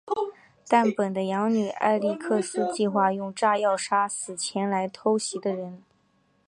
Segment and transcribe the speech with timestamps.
[0.67, 5.83] 但本的养女艾莉克斯计划用炸药杀死前来偷袭的人。